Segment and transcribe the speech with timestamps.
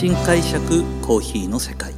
[0.00, 1.92] 新解釈コーヒーの世界。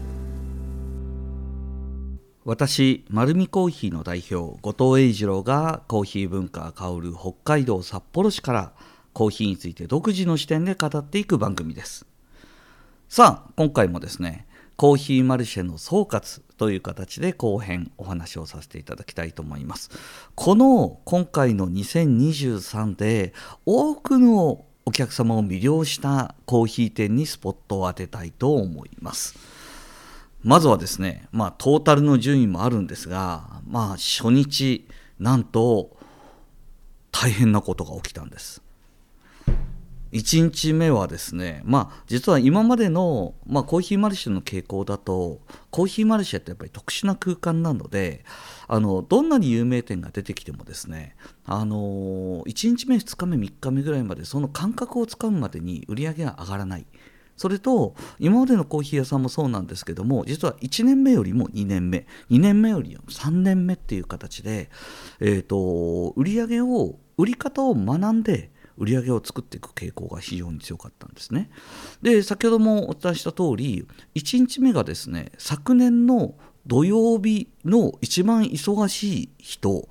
[2.45, 8.73] 私丸見コーヒーの代表後藤英二郎がコーヒー文化香る北海道札幌市から
[9.13, 12.05] コーヒーについて独自の視点で語っていく番組です。
[13.09, 19.91] さあ今回もですねコーヒーマルシェの総括という形で後編お話をさせていただきたいと思います。
[20.35, 23.33] この今回の2023で
[23.65, 29.35] 多くのお客様を魅了したコーヒー店にスポットを当てたいと思います。
[30.43, 34.89] まずはですね、まあ、トータルの順位もあるんですが、まあ、初日
[35.21, 35.97] なんと
[37.13, 38.62] 大変なことが起きたんです。
[40.13, 48.25] 1日目はですね、まあ、実は今までの、まあ、コーヒーマルシェの傾向だとコーヒーマルシェってやっぱり特殊な空間なので
[48.69, 56.87] あのどんなに有名店が出てきてもですねあの1日目2日目3日目ぐらいまでその感覚をつかむまでに売り上げが上がらない。
[57.35, 64.71] それと今までのコーヒー屋さんもそうなんですけども実は1年目よりも2年目2年目よりも3年目っていう形で、
[65.19, 71.51] えーと、売り上げを売り方を学んで売り上げを作っていく傾向が非常に強かったんですね。
[72.03, 76.35] で先ほどもお伝えした通り1日目がですね昨年の
[76.67, 79.89] 土曜日の一番忙しい日と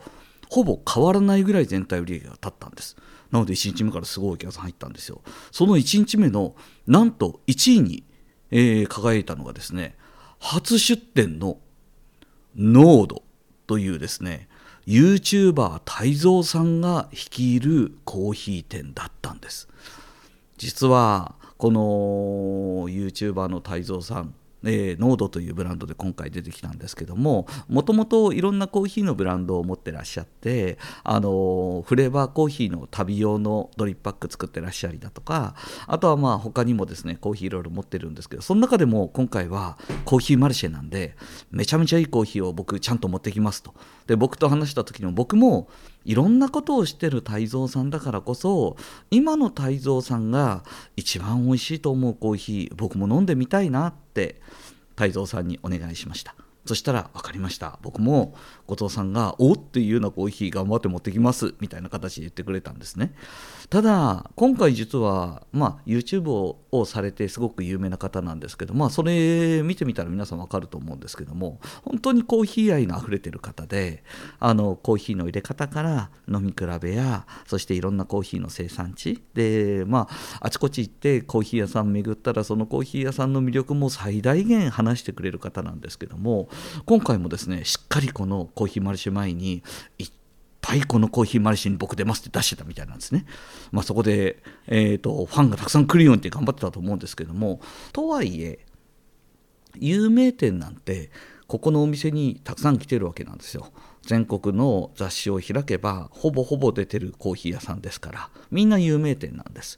[0.49, 2.97] ほぼ変わらないぐらい全体売り上げが立ったんです。
[3.31, 5.21] なので1日目からすごいお客さん入ったんですよ。
[5.51, 6.55] その1日目の
[6.87, 8.03] なんと1位に、
[8.51, 9.95] えー、輝いたのがですね
[10.39, 11.57] 初出店の
[12.55, 13.23] ノード
[13.67, 14.49] というですね
[14.87, 19.67] YouTuber 泰造さんが率いるコーヒー店だったんです。
[20.57, 35.55] 実はこの YouTuber の泰造さんえー、ノードというブランドで今回出てきたんですけどももともといろんなコーヒーのブランドを持ってらっしゃってあのフレーバーコーヒーの旅用のドリップパック作ってらっしゃりだとか
[35.87, 41.15] あとはまあ他にもですねコーヒーいろいろ持ってるんですけどその中でも今回はコーヒーマルシェなんで
[41.51, 43.73] めちゃめちゃいいコーヒーを僕ちゃんと持ってきますと。
[44.07, 45.69] で僕と話した時にも僕も
[46.05, 48.75] いろんなことをしてる泰造さんだからこそ
[49.11, 50.63] 今の泰造さんが
[50.95, 54.41] 一番美味しいと思うコーヒー僕も飲んでみたいなって
[54.95, 56.35] 泰造さんにお願いしました
[56.65, 58.35] そしたら分かりました僕も
[58.67, 63.13] 後藤さんが「おっ!」っていうようなコーヒー頑張って持ってきますみたいな形で言ってくれたんですね
[63.69, 74.03] ただ今回実は、まあ、YouTube ををされてすごく有名な方なんですけど、まあ、それ見てみたら皆さん分かると思うんですけども本当にコーヒー愛のあふれてる方で
[74.39, 79.21] あのコーヒーの入れ方から飲み比べやそしていろんなコーヒーの生産地。
[79.33, 86.49] で、まあ、あちこち行ってコーヒー屋さん巡ったらそのコーヒー屋さんの魅力も最大限話してくれる方なんですけども
[86.85, 89.63] 今回もですねしっかりこのコーヒーマルシェ前に
[89.97, 90.20] 行って
[90.71, 93.25] はいこのコーヒーマルシェに僕出ますって出してたみたいなんですね。
[93.73, 97.59] まあ、そこで、えーと、ファンがたくさん来るようにって頑張ってたと思うんですけども
[97.91, 98.65] とはいえ
[99.75, 101.11] 有名店なんて
[101.45, 103.73] ここのお店にたくさん来てるわけなんですよ。
[104.03, 109.77] 全国の雑誌を開けばほぼほぼ出てるコーヒー屋さんですからみんな有名店なんです。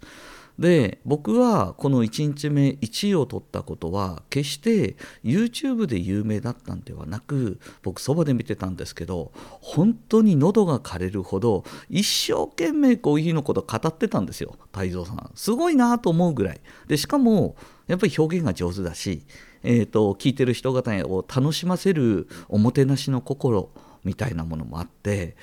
[0.59, 9.31] で僕はこの1日目1位を取ったことは決して YouTube で有名だったんではなく僕そばで見てたんですけど
[9.61, 17.55] 本当に喉が枯れるほど一生懸命コーヒーのこと語ってたんですよ泰造さんすごいなと思うぐらいでしかも
[17.87, 19.25] やっぱり表現が上手だし、
[19.63, 23.71] えーと、聞いてる人方を楽しませるおもてなしの心
[24.03, 25.35] みたいなものもあって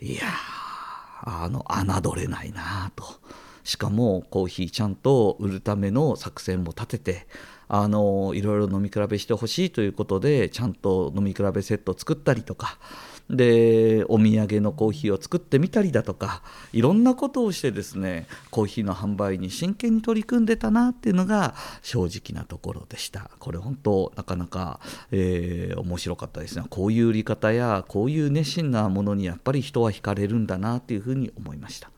[0.00, 0.22] いや
[1.22, 3.04] あの侮れないなと。
[3.68, 7.26] しかもコーヒーちゃんと売るための作戦も立てて
[7.68, 12.78] あのいろいろ飲み比べしてほしいということでちゃんと飲み比べセットを作ったりとか
[13.28, 16.42] でお土産のコーヒーを作ってみたりだとか
[16.72, 23.30] いろんなことをしてですねコーヒーの販売に真剣に取り組んでたなっていうのが正直なところでした。
[23.38, 24.80] これ本当なかなか、
[25.10, 31.90] えー、面白かったですねこういう売り方やこういう熱心なものにやっぱり人は惹かれるんだなっていうふうに思いました。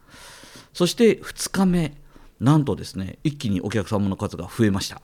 [0.72, 1.94] そして2日目
[2.40, 5.02] なんとですね一気にお客様の数が増えました。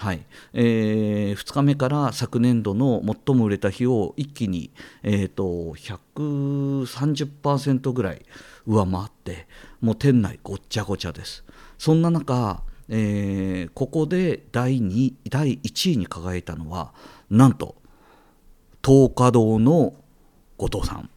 [0.00, 0.24] はい。
[0.54, 4.70] えー、2日目から昨年度の最も売れた日を一気に、
[5.02, 5.74] えーと、
[6.16, 8.24] 130%ぐらい
[8.66, 9.46] 上回って
[9.82, 11.44] もう店内ごっちゃごちゃです。
[11.76, 16.94] そんな中、えー、ここで第 2, 第1位に輝いたのは
[17.28, 17.76] なんと
[18.82, 19.92] 東華堂の
[20.56, 21.10] 後藤さん、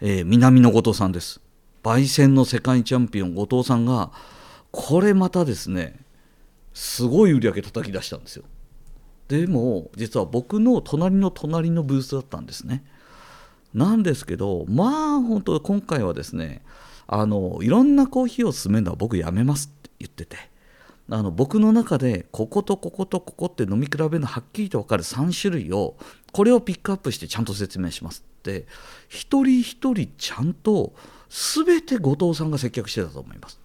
[0.00, 1.40] えー、南の後藤さんです。
[1.82, 4.12] 焙煎の世界チャンピオン後藤さんが
[4.70, 6.00] これまたですね
[6.74, 8.44] すごい売り上げ叩き出したんですよ。
[9.28, 12.84] でも実は僕の隣の隣のブースだったんですね。
[13.74, 16.62] なんですけどまあ本当今回はですね
[17.06, 20.36] あのいろんなコーヒーを勧めるのは僕やめますって言ってて
[21.10, 25.96] あの僕の中でこことこことここって飲み比べのはっきりと分かる3種類を
[26.32, 28.66] これをピックアップしてちゃんと説明しますって
[29.08, 30.94] 一人一人ちゃんと
[31.32, 33.58] 全て後藤さんが接客してたと思います。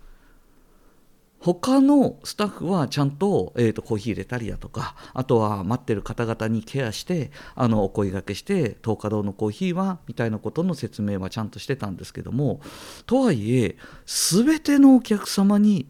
[1.39, 12.59] 他のスタッフはちゃんと,、えーと、コーヒー入れたりだとかあとは待ってる方々にケアしてあのお声がけして東華堂のコーヒーはみたいなことの説明はちゃんとしてたんですけども
[13.05, 13.77] とはいえ
[14.07, 15.87] 全てのお客様に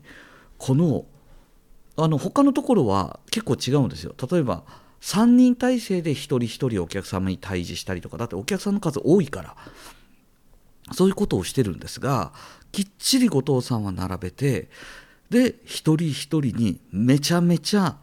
[0.57, 1.06] この
[1.95, 4.63] あの他のところは結構違うんですよ例えば
[5.01, 9.56] 3人体制で一人一人お客様に対峙したりとかだってお客さんの数多いから
[10.94, 12.31] そういうことをしてるんですが
[12.72, 14.69] きっちり後藤さんは並べて
[15.30, 17.98] で一人一人にめちゃめちゃ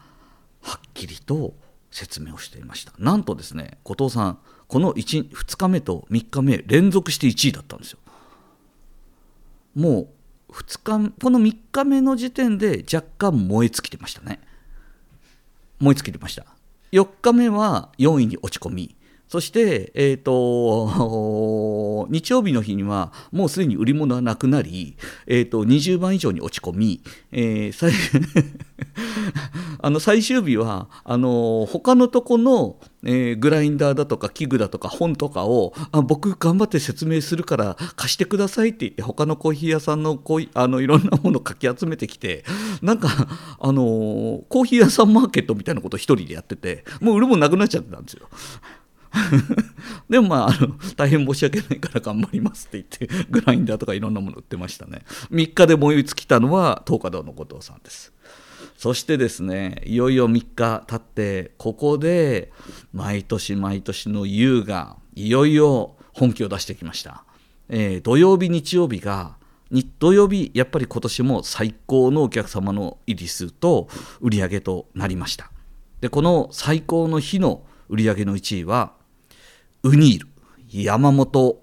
[0.62, 1.54] はっきりと
[1.90, 2.92] 説明をしていました。
[2.98, 7.98] なんとですね後藤さんこの 1, 2日目と3日目連続して1位だったんですよ。
[9.74, 10.08] も
[10.48, 14.40] う2日この3日目の時点で若干燃え尽きてましたね。
[15.80, 16.46] 燃え尽きてました。
[16.92, 18.96] 4日目は4位に落ち込み
[19.28, 27.00] そして、えーと、 日曜日の日にはもうすでに売り物はなくなり、えーと、20番以上に落ち込み、
[27.32, 27.92] えー、最
[29.80, 42.44] あの最終日はあの他のとこの、えー、グラインダーだとか器具だとか本とかをあ僕頑張って説明するから貸してくださいって言って他のコーヒー屋さんのこあのいろんなものをかき集めてきて
[42.82, 43.08] なんか
[43.58, 48.28] あのコーヒー屋さんマーケットみたいなことを一人でやっててもう売るもなくなっちゃったんですよ。
[50.08, 55.02] でもまああの大変申し訳ないから頑張りますって言ってグラインダーとかいろんなもの売ってましたね。
[55.30, 58.12] 3日で燃え尽きたのは東華堂の後藤さんです。
[58.76, 62.52] そしてですねいよいよ3日経ってここで
[62.92, 67.24] 毎年毎年の優がいよいよ本気を出してきました、
[67.68, 69.36] えー、土曜日日曜日が
[69.98, 73.88] 土曜日やっぱり今年も最高のお客様の入り数と
[74.20, 75.50] 売り上げとなりました。
[76.00, 78.92] でこの最高の日の売り上げの1位は
[79.84, 80.28] ウニール
[80.70, 81.62] 山本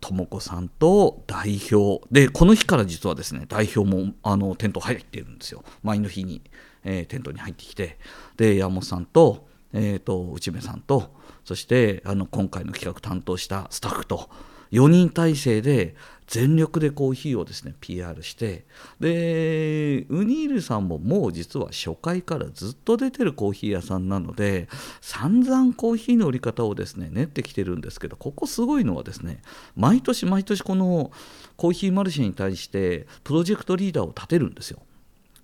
[0.00, 2.02] 智子さんと代表。
[2.10, 5.62] でこの日から実はですね代表もあのテント入ってるんですよ。
[5.82, 6.40] 前の日に、
[6.82, 7.98] えー、テントに入ってきて。
[8.38, 11.14] で山本さんと,、えーと内目さんと
[11.44, 14.30] そしてあの今回の企画担当したスタッフと
[14.72, 15.94] 4人体制で
[16.26, 18.64] 全力でコーヒーをですね PR して
[19.00, 24.68] でウニールさんももう実は初回からずっと出てるコーヒー屋さんなので
[25.02, 29.42] 散々コーヒーの売り方をですね練ってきてるんですけどここすごいのはですね
[29.76, 31.12] 毎年毎年この
[31.56, 34.80] コーヒーマルシェに対してプロジェクトリーダーを立てるんですよ。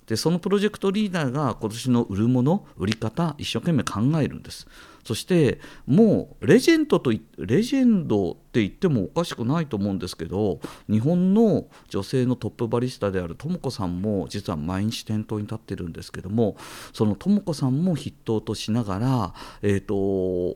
[0.06, 4.66] でそのプロジェクトリーダーが今年の売るもの売り方一生懸命考えるんです
[5.08, 16.58] そしてもうレジェンドとレジェンドって言ってもおかしくないと思うんですけど日本の女性のトップバリスタであるとも子さんも実は毎日店頭に立ってるんですけども
[16.92, 19.94] そのとも子さんも筆頭としながら、えーと、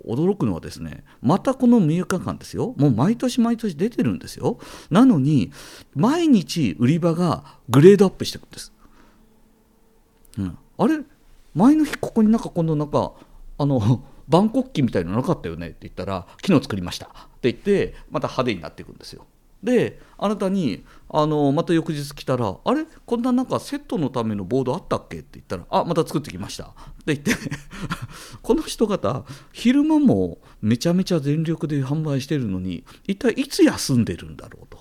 [0.06, 2.74] 驚くのはですねまたこの3日間ですよ。
[2.76, 4.58] もう毎年毎年出てるんですよ。
[4.90, 5.50] なのに
[5.94, 8.70] 毎日売り場がグレードアップしていくんです。
[10.36, 10.98] うん、あれ？
[11.54, 13.12] 前の日ここになんかこのなんか
[13.56, 15.68] あの万国旗みたいなのなかったよね？
[15.68, 19.26] って言ったら昨日作りましたって言ってまた派手になっていくんですよ。
[19.62, 22.84] であなたにあのまた翌日来たら「あれ？
[23.06, 26.68] こんななんかセットのためのボードあったっけ?」って言ったら「あまた作ってきました」っ
[27.04, 27.32] て言って
[28.42, 34.78] この人方昼間もめちゃめちゃ全力で販売してるのに一体いつ休んでるんだろうと。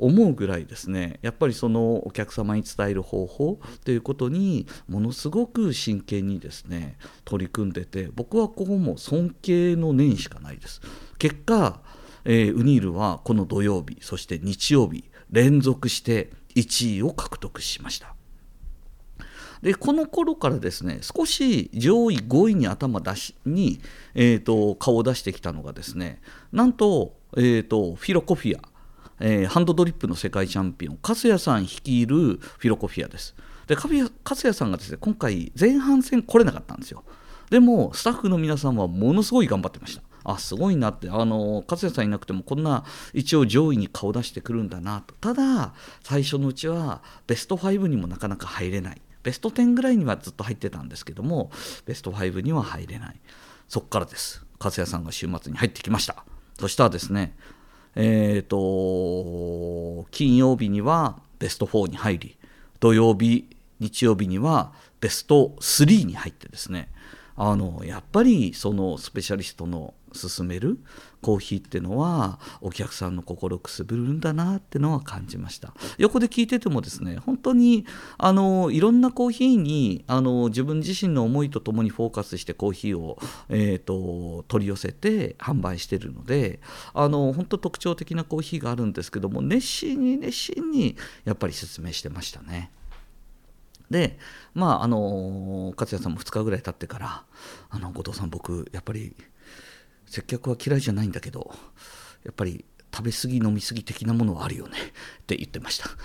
[0.00, 1.18] 思うぐらいですね。
[1.22, 10.80] やっぱりそのお客様に伝える方法ということにものすごく真剣にですね取り組んでて僕はここも尊敬の念しかないです。
[11.18, 11.82] 結果、
[12.24, 18.14] えー、ウニールはこの土曜日そして日曜日連続して1位を獲得しました。
[19.62, 23.80] でこの頃からですね少し上位5位に頭出しに、
[24.14, 28.69] えーと、顔を出してきたのがですねなんと,、えーとフィロコフィア
[29.20, 33.34] えー、ハンドドリップの世界チャンピオン粕谷さん率いるフィロコフィアです。
[33.66, 37.04] で粕谷さんがですね今回前半戦来れなかったんですよ。
[37.50, 40.02] でもスタッフの皆さんはものすごい頑張ってました。
[40.24, 41.10] あすごいなって。
[41.10, 45.14] あの勝谷さんいなくてもこんな一応上位に顔出してくるんだなと。
[45.20, 49.00] ただ最初のうちはベスト5にもなかなか入れない。
[49.22, 51.50] ベスト10ぐらいにはずっと入ってたんですけども
[51.84, 53.20] ベスト5には入れない。
[53.68, 54.44] そこからです。
[54.58, 56.24] 勝谷さんが週末に入ってきました。
[56.58, 57.36] そしたらですね
[57.96, 62.36] えーと、金曜日にはベスト4に入り
[62.78, 63.48] 土曜日
[63.80, 66.88] 日曜日にはベスト3に入ってですね
[67.36, 70.78] あのやっぱりそのスペシャリストの進める
[71.20, 77.86] コーヒーっていうのはお客さんの心くすぶるんだなってのは感じました横で聞いててもですね本当に
[78.18, 86.60] あのいろんなコーヒーにあの自分自身の思いとともにフォーカスしてコーヒーを、えーと、取り寄せて販売してるので
[86.94, 92.70] あの本当特徴的なコーヒーがあるんですけども熱心に熱心にやっぱり説明してましたね。
[93.90, 94.18] で
[94.54, 97.24] まああの勝也さんも2日ぐらい経ってから
[97.70, 99.16] 「あの後藤さん僕やっぱり
[100.10, 101.54] 接客は嫌いじゃないんだけど
[102.24, 104.76] やっぱり食べ過ぎ飲み過ぎ的なものはあるよね
[105.22, 105.88] って言ってました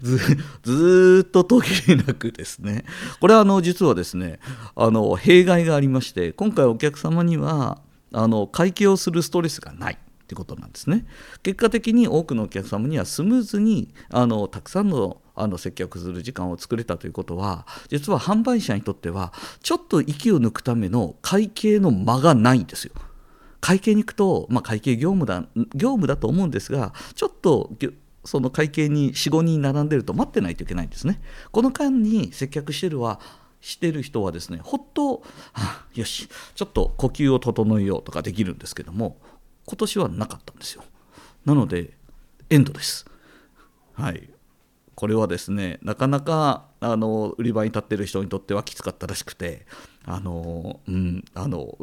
[0.00, 0.18] ず
[0.62, 2.84] ずっと途切れなくですね
[3.20, 4.38] これはあの実はですね
[4.76, 11.06] あの弊害がありまして今回お客様にはあの会計をするストレスがないってことなんですね。
[11.42, 22.92] 結果的に多くのお客様にはスムーズにあのたくさんのあの接客する時間を作れたということは実は販売者にとってはちょっと息を抜くための会計の間がないんですよ。
[23.60, 27.70] 会計に行くと、まあ、会計業務だ業務だと思うんですがちょっと
[28.24, 31.20] その会計に45人並んでると待ってないといけないんですね。
[31.52, 33.20] この間に接客してるは
[33.60, 35.22] してる人はですねほっと、は
[35.54, 39.16] あ、よしちょっと呼吸を整えようとかできるんですけども
[39.64, 40.84] 今年はなかったんですよ
[41.44, 41.90] なので
[42.48, 43.06] エンドです
[43.94, 44.30] はい
[44.96, 49.66] これはですねなかなかあの売り場に立ってる人にとってはきつかったらしくて
[50.04, 51.78] あのうんあの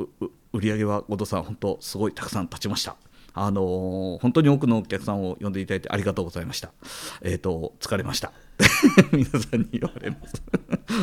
[0.51, 2.97] 売り上げは後藤さん本当すごいたくさん立ちました
[3.35, 6.71] あの本当に多くのお客さんを呼んでいただいてありがとうございました。
[7.23, 8.31] えっ、ー、と疲れました。
[9.11, 10.17] 皆さんに言われま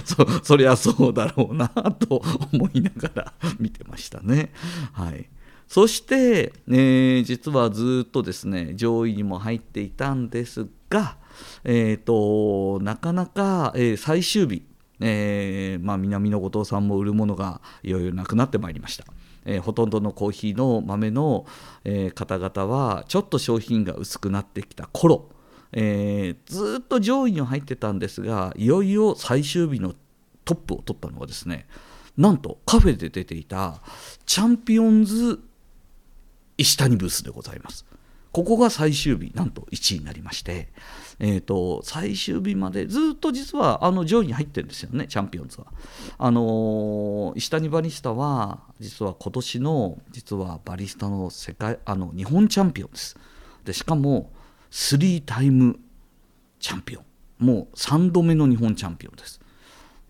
[0.04, 0.44] す そ。
[0.44, 4.52] そりゃそうだろうなと思いながら見てましたね。
[4.92, 5.28] はい。
[5.66, 11.16] そして、えー、実はずっとですね上位にも入っていたんですが、
[11.64, 14.66] えーと、なかなか、えー、最終日、
[15.00, 19.04] えーまあ、南の後藤さんも売るものがいよいよなくなってまいりました。
[19.46, 21.46] えー、ほとんどのコーヒーの豆の、
[21.84, 25.30] えー、方々はちょっと商品が薄くなってきた頃、
[25.72, 29.94] えー、ずっと上位に入ってたんですがいよいよ最終日の
[30.44, 31.66] トップを取ったのはですね
[32.18, 33.80] なんとカフェで出ていた
[34.26, 35.40] チャンピオンズ
[36.58, 37.86] 石谷ブースでございます。
[38.32, 40.68] ここが最終日、なんと1位になりまして、
[41.18, 45.66] えーと、最終日までずっと実はあの上位に入ってるんですよね、チャンピオンズは。
[46.16, 53.16] あのー、石谷バリスタは、実は今年の実はバリスタの世界あの日本チャンピオンです。
[53.64, 54.30] でしかも、
[54.70, 55.80] 3タイム
[56.60, 57.04] チャンピオン、
[57.38, 59.39] もう3度目の日本チャンピオンです。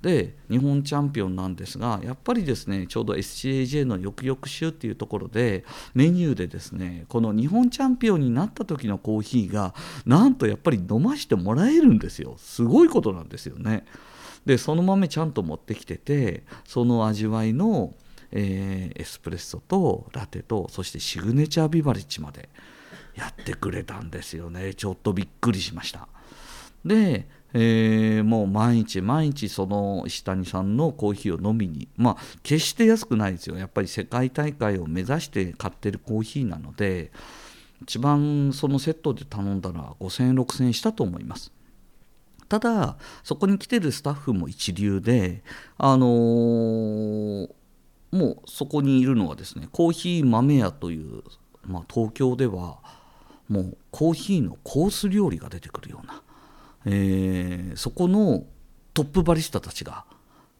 [0.02, 5.64] で日本チャンピオンなんですがやっぱりですねちょうど SCAJ の翌々週っていうところで
[5.94, 9.74] メニューでですねこの日本チャンピオンになった時のコーヒーが
[10.06, 12.36] なんとやっぱり飲ましてもらえるんですよ。
[12.38, 13.84] すごいことなんですよね。
[14.46, 17.92] でその豆ちゃんと持ってきててその味わいの、
[18.32, 22.48] えー、エスプレッソとラテとそしてシグネチャービバレッジまで
[23.14, 24.72] やってくれたんですよね。
[24.72, 26.08] ちょっとびっくりしました。
[26.84, 31.88] でえー、もう毎日毎日その石谷さんのコーヒーを飲みに。
[31.96, 33.56] まあ決して安くないですよ。
[33.56, 37.10] やっぱり世界大会を目指して買ってるコーヒーなので
[37.82, 41.52] 一番そのセットで頼んだら5000円6000円したと思います。
[42.48, 45.44] ただそこに来てるスタッフも一流で
[45.78, 47.48] あのー、
[48.10, 51.22] もうそこにいるのはですねコーヒー豆屋という、
[51.64, 52.78] まあ、東京では
[53.48, 56.22] もうコーヒーのコース料理が出てくるような
[56.86, 58.44] えー、そこの
[58.94, 60.04] トップバリスタたちが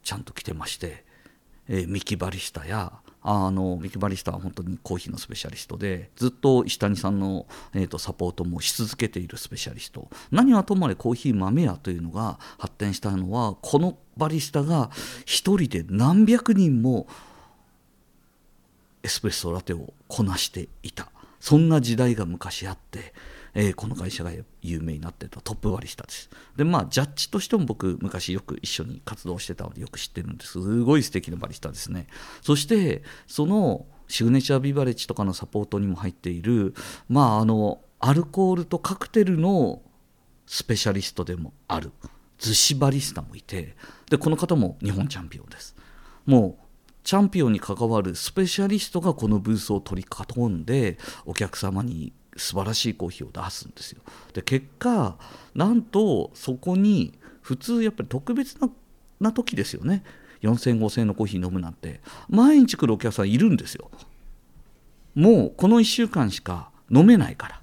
[0.02, 1.04] ちゃんと来てまして、
[1.68, 10.08] えー、ミキバリスタやあのミキバリスタは本当にコーヒーのスペシャリストでずっと石谷さんの、えーと、サポートもし続けているスペシャリスト。
[10.30, 14.90] 何はともあれコーヒー豆屋というのが発展したのはこのバリスタが
[15.26, 17.06] 一人で何百人も
[19.02, 21.08] エスプレッソラテをこなしていた。
[21.40, 23.14] そんな時代が昔あって
[23.54, 24.30] えー、この会社が
[24.62, 26.30] 有名になってたトップバリスタです。
[26.56, 32.06] でまあジャッジとしても僕昔よく一緒に活動してたのでよく知ってるんですすごい素敵なバリスタですね。
[32.42, 36.74] そしてそのシグネチャービバレッジとかのサポートにも入っている
[37.08, 39.82] まああのアルコールとカクテルの
[40.46, 41.92] スペシャリストでもある
[42.38, 43.76] 逗子バリスタもいて
[44.10, 45.76] でこの方も日本チャンピオンです。
[46.26, 46.64] もう
[47.02, 54.02] チャンピオンに関わるスペシャリストがこのブースを取り囲んでお客様に素晴らしいコーヒーを出すんですよ。
[54.32, 55.16] で結果
[55.54, 58.70] なんとそこに普通やっぱり特別な
[59.20, 60.02] な時ですよね
[60.42, 63.90] 40005000円のコーヒー飲むなんて毎日来るお客さんいるんですよ。
[65.14, 67.60] もうこの1週間しか飲めないから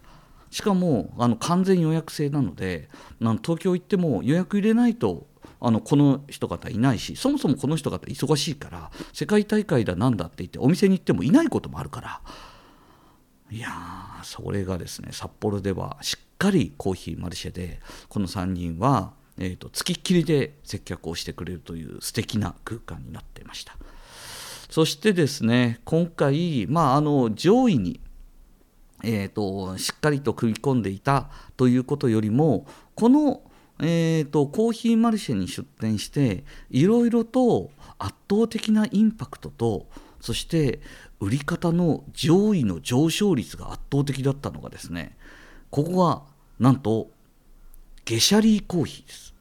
[0.51, 5.27] しかもあの完全予約制なのでなん東京行っても予約入れないと
[5.59, 12.21] あのこの人方いないしそもそもこの人方忙しいから世界大会だなんだって言ってお店に行ってもいないこともあるから
[13.49, 23.77] いやーそれがですね札幌ではしっかりコーヒーマルシェでこの3人は、えーと、つきっきりで接客をしてくれるという素敵な空間になっていました。
[24.69, 28.01] そしてですね今回、まあ、あの上位に
[29.03, 33.41] えーと、しっかりと組み込んでいたということよりもこの、
[33.79, 39.87] えーと、コーヒーマルシェに出店していろいろと圧倒的なインパクトと
[40.19, 40.81] そして
[41.19, 45.17] 売り方の上位の上昇率が圧倒的だったのがですね
[45.69, 46.23] ここは
[46.59, 47.09] なんと
[48.05, 49.33] ゲシャリーコーヒーです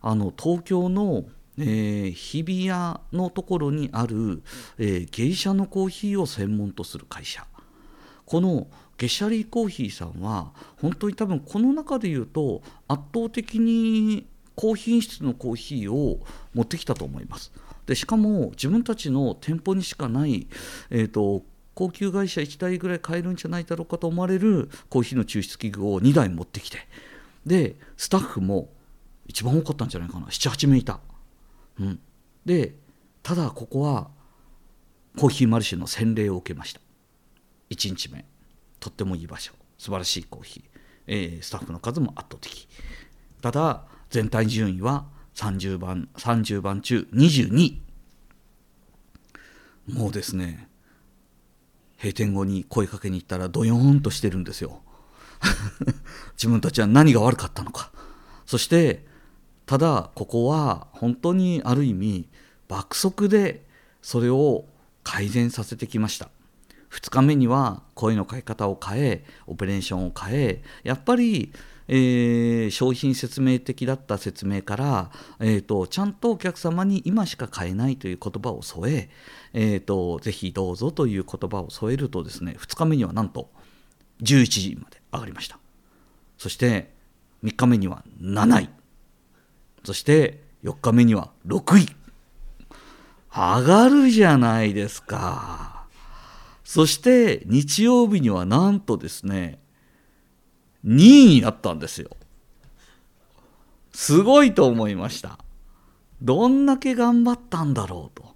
[0.00, 1.24] あの東京の、
[1.58, 4.42] えー、日比谷のところにある、
[4.78, 7.46] えー、芸者のコーヒーを専門とする会社
[8.26, 16.20] このゲシャリーコーヒーさんは本当に多分この中で言うと圧倒的に高品質のコーヒーを
[16.54, 17.52] 持ってきたと思います。
[17.86, 20.46] でしかも自分たちの店舗にしかない、
[20.90, 21.42] えーと、
[21.74, 26.78] 高級会社1台ぐらい買えるんじゃないだろうかと思われるコーヒーの抽出器具を2台持ってきて
[27.44, 28.70] でスタッフも
[29.26, 30.26] 一番多かったんじゃないかな。
[30.26, 31.00] 78名いた。
[31.80, 32.00] うん、
[32.44, 32.74] で
[33.22, 34.08] ただここは
[35.18, 36.80] コーヒーマルシェの洗礼を受けました。
[37.70, 38.24] 1日目。
[38.80, 39.52] とってもいい場所。
[39.78, 40.62] 素晴らしいコーヒー、
[41.06, 42.68] えー、スタッフの数も圧倒的。
[43.40, 47.78] ただ全体順位は30番30番中22
[49.88, 50.68] もうですね
[51.98, 54.82] 閉店後に声かけに行ったらドヨーンとしてるんですよ。
[56.36, 57.92] 自分たちは何が悪かったのか。
[58.44, 59.06] そして
[59.64, 62.28] ただここは本当にある意味
[62.68, 63.66] 爆速で
[64.02, 64.66] それを
[65.02, 66.28] 改善させてきました。
[66.90, 71.52] 2日目には声のかけ方を変えオペレーションを変えやっぱり、
[71.88, 75.10] えー、商品説明的だった説明から、
[75.40, 79.10] えーと、ちゃんとお客様に今しか買えないという言葉を添え
[79.52, 83.50] えーと、ぜひどうぞという言葉を添えるとですね2日目にはなんと
[84.22, 85.58] 11時まで上がりました。
[86.38, 86.92] そして
[87.42, 88.70] 3日目には7位。
[89.84, 91.86] そして4日目には6位。
[93.30, 95.86] 上がるじゃないですか。
[96.62, 99.58] そして日曜日にはなんとですね、
[100.84, 102.10] 2位になったんですよ。
[103.92, 105.38] すごいと思いました。
[106.20, 108.34] どんだけ頑張ったんだろうと。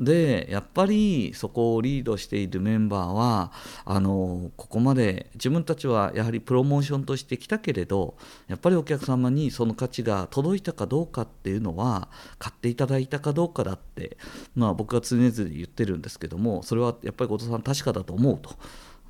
[0.00, 3.52] でやっぱりそこをリードしているメンバーは
[3.84, 8.16] あのここまで自分たちはやはりプロモーションとしてきたけれど
[8.48, 14.16] やっぱりお客様にその価値が届いたかどうかっていうのは買っていただいたかどうかだって、
[14.54, 18.54] まあ、僕は常々言ってるんですけどもそれはやっぱり後藤さん確かだと思うと。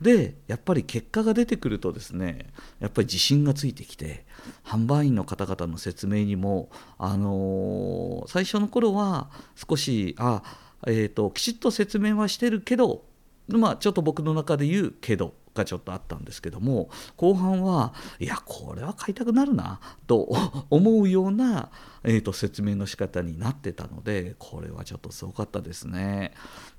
[0.00, 2.46] でやっぱり結果が出てくるとですね
[2.78, 4.24] やっぱり自信がついてきて
[4.64, 10.42] 販売員の方々の説明にも、あのー、最初の頃は少しあ
[10.86, 13.04] えーと、きちっと説明はしてるけど、
[13.48, 20.32] まあ、ちょっと僕の中で言うけどがちょっとあったんですけども後半はいやこれは買いたくなるなと
[20.70, 21.70] 思うような、
[22.04, 26.32] えーと、説明の仕方になってたのでこれはちょっとすごかったですね。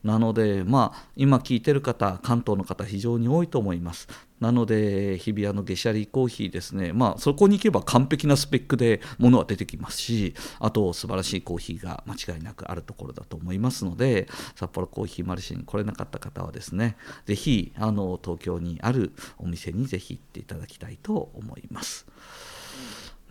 [0.04, 4.08] なのでまあ今聞いてる方関東の方非常に多いと思います
[4.40, 22.08] なので日比谷のゲシャリーコーヒーですねまあそこに行けば完璧なスペックでものは出てきますしあと素晴らしいコーヒーが間違いなくあるところだと思いますので札幌コーヒーマルシェに来れなかった方はですねぜひあの東京にあるお店にぜひ行っていただきたいと思います。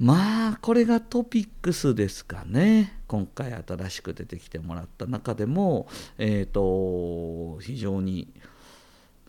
[0.00, 8.32] まあこれがトピックスですかね今回新しく出てきてもらった中でもえっ、ー、と非常に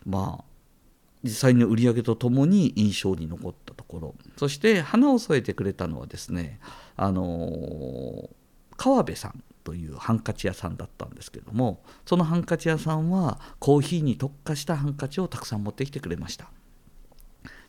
[0.06, 0.44] まあ
[1.22, 6.58] 実際の売り上げとともに印象に残ったところそして花を添えてくれたのはですね
[6.96, 8.30] あの
[8.78, 16.50] 川辺さんというハンカチ屋さんだったんですけどもそのハンカチ屋さんはコーヒーに特化したハンカチをたくさん持ってきてくれました。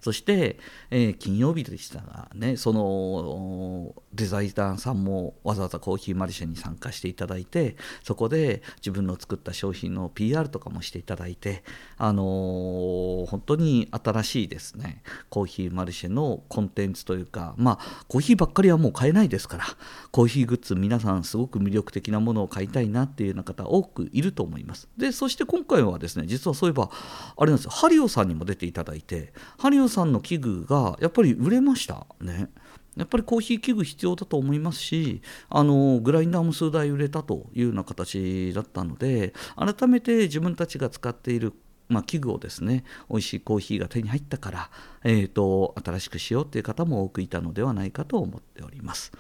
[0.04, 0.60] そして、
[0.92, 11.64] えー、金曜日でしたがねそのデザイナーさんもわざわざコーヒーマルシェに参加していただいてそこで自分の作った商品の PR とかもしていただいて
[11.98, 19.64] あのー、本当に新しいですねコーヒーマルシェのコンテンツというかまあコーヒーばっかりはもう買えないですから
[20.12, 24.90] コーヒーグッズ皆さんすごく魅力的なものを買いたいなっていうような方多くいると思います。
[24.98, 26.90] でそして今回はですね実はそういえば
[27.38, 27.72] あれなんですよ。
[27.72, 32.50] ハリオさんにも出ていただいてハリオさんの器具がやっぱり売れましたね。
[32.96, 41.54] やっぱりコーヒー器具必要だと思いますしあのグラインダーも数台売れたというような形だったので改めて自分たちが使っている
[41.90, 44.70] まあ、器具をですね美味しいコーヒーが手に入ったから、
[45.04, 49.12] えーと、新しくしようっていう方も多くいたのではないかと思っております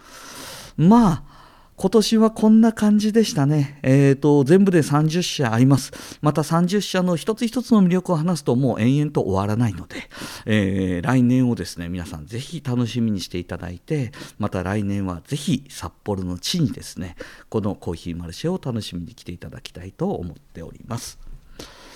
[0.77, 1.42] まあ
[1.83, 3.77] 今年はこんな感じでしたね。
[3.83, 5.91] えーと、全部で30社あります。
[6.21, 9.97] また30社の一つ一つの魅力を話すともう延々と終わらないので、
[10.45, 17.17] えー、来年をですね、皆さんぜひ楽しみにしていただいて、また来年はぜひ札幌の地にですね、
[17.49, 21.19] このコーヒーマルシェを楽しみに来ていただきたいと思っております。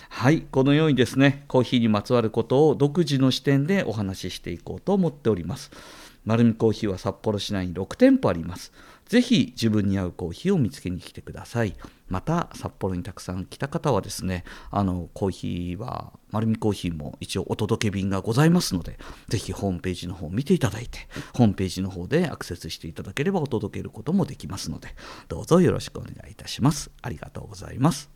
[0.09, 5.71] はい、このようにですね、コーヒーにまつわることを独自の視点でお話ししていこうと思っております。
[6.25, 8.73] 丸見コーヒーは札幌市内に6店舗あります。
[9.07, 11.75] ぜひ自分に合うコーヒーを見つけに来てください。
[12.09, 20.99] また札幌にたくさん来た方はですね、あのコーヒーは丸見コーヒーも一応お届け便がございますので、ぜひホームページの方を見ていただいて、
[21.33, 24.95] ホームページの方でアクセスしていただければお届けることもできますので、
[25.27, 26.91] どうぞよろしくお願いいたします。
[27.01, 28.09] ありがとうございます。